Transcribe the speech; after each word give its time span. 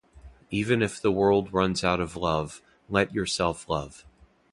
Even 0.49 0.81
if 0.81 0.99
the 0.99 1.11
world 1.11 1.53
runs 1.53 1.83
out 1.83 1.99
of 1.99 2.15
love, 2.15 2.59
let 2.89 3.13
yourself 3.13 3.69
love. 3.69 4.03